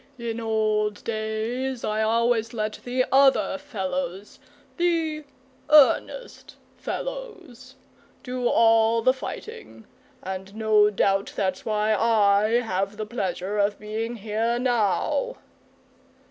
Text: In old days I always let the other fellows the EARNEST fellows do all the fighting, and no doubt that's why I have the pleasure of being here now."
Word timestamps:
In 0.17 0.39
old 0.39 1.03
days 1.03 1.83
I 1.83 2.01
always 2.01 2.53
let 2.55 2.79
the 2.83 3.05
other 3.11 3.59
fellows 3.59 4.39
the 4.77 5.25
EARNEST 5.69 6.55
fellows 6.75 7.75
do 8.23 8.47
all 8.47 9.03
the 9.03 9.13
fighting, 9.13 9.85
and 10.23 10.55
no 10.55 10.89
doubt 10.89 11.33
that's 11.35 11.65
why 11.65 11.93
I 11.93 12.61
have 12.61 12.97
the 12.97 13.05
pleasure 13.05 13.59
of 13.59 13.77
being 13.77 14.15
here 14.15 14.57
now." 14.57 15.35